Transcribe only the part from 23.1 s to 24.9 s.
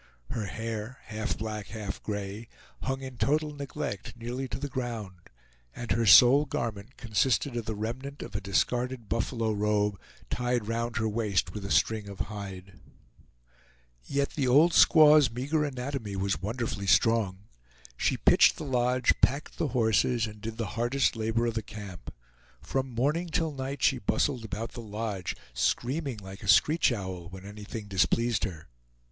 till night she bustled about the